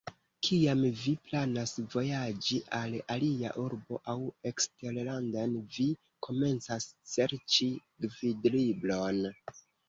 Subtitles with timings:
[0.45, 4.15] Kiam vi planas vojaĝi al alia urbo aŭ
[4.53, 5.87] eksterlanden, vi
[6.29, 7.69] komencas serĉi
[8.07, 9.23] gvidlibron.